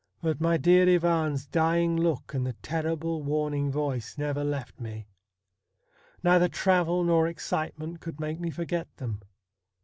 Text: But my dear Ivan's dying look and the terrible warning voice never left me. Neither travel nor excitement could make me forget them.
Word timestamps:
But 0.19 0.41
my 0.41 0.57
dear 0.57 0.89
Ivan's 0.89 1.45
dying 1.45 1.95
look 1.95 2.33
and 2.33 2.43
the 2.43 2.53
terrible 2.63 3.21
warning 3.21 3.71
voice 3.71 4.17
never 4.17 4.43
left 4.43 4.79
me. 4.79 5.05
Neither 6.23 6.47
travel 6.49 7.03
nor 7.03 7.27
excitement 7.27 7.99
could 8.01 8.19
make 8.19 8.39
me 8.39 8.49
forget 8.49 8.87
them. 8.97 9.21